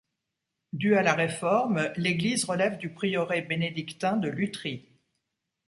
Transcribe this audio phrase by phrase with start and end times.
[0.73, 4.89] Du à la Réforme, l'église relève du prieuré bénédictin de Lutry.